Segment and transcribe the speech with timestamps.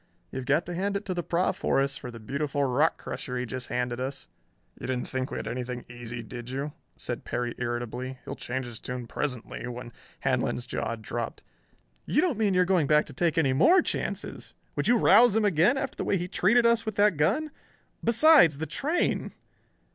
[0.31, 3.45] You've got to hand it to the Proff, Horace, for the beautiful rock crusher he
[3.45, 4.25] just handed us."
[4.79, 8.17] "You didn't think we had anything easy, did you?" said Perry irritably.
[8.25, 9.93] "He'll change his tune presently, when
[10.25, 11.43] "Handlon's jaw dropped.
[12.07, 14.55] "You don't mean you're going to take any more chances!
[14.75, 17.51] Would you rouse him again after the way he treated us with that gun?
[18.03, 19.33] Besides, the train...."